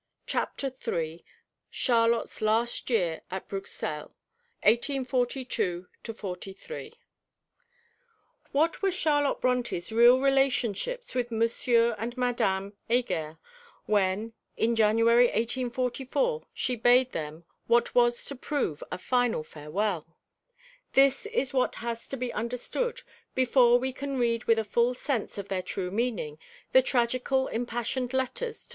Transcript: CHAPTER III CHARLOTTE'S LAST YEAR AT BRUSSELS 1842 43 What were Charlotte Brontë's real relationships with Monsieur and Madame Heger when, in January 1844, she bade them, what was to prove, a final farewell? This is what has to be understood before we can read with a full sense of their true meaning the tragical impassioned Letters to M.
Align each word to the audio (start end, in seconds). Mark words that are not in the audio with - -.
CHAPTER 0.25 0.73
III 0.87 1.23
CHARLOTTE'S 1.69 2.41
LAST 2.41 2.89
YEAR 2.89 3.21
AT 3.29 3.47
BRUSSELS 3.47 4.09
1842 4.63 5.89
43 6.11 6.93
What 8.51 8.81
were 8.81 8.89
Charlotte 8.89 9.39
Brontë's 9.41 9.91
real 9.91 10.19
relationships 10.19 11.13
with 11.13 11.29
Monsieur 11.29 11.93
and 11.99 12.17
Madame 12.17 12.73
Heger 12.89 13.37
when, 13.85 14.33
in 14.57 14.75
January 14.75 15.25
1844, 15.25 16.47
she 16.51 16.75
bade 16.75 17.11
them, 17.11 17.45
what 17.67 17.93
was 17.93 18.25
to 18.25 18.35
prove, 18.35 18.81
a 18.91 18.97
final 18.97 19.43
farewell? 19.43 20.17
This 20.93 21.27
is 21.27 21.53
what 21.53 21.75
has 21.75 22.07
to 22.09 22.17
be 22.17 22.33
understood 22.33 23.03
before 23.35 23.77
we 23.77 23.93
can 23.93 24.17
read 24.17 24.45
with 24.45 24.57
a 24.57 24.63
full 24.63 24.95
sense 24.95 25.37
of 25.37 25.47
their 25.49 25.61
true 25.61 25.91
meaning 25.91 26.39
the 26.71 26.81
tragical 26.81 27.47
impassioned 27.49 28.13
Letters 28.13 28.65
to 28.65 28.69
M. 28.69 28.69